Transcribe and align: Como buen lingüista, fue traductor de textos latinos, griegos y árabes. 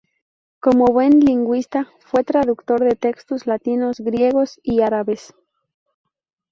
Como 0.59 0.85
buen 0.87 1.19
lingüista, 1.19 1.87
fue 1.99 2.23
traductor 2.23 2.79
de 2.79 2.95
textos 2.95 3.45
latinos, 3.45 3.99
griegos 3.99 4.59
y 4.63 4.81
árabes. 4.81 5.35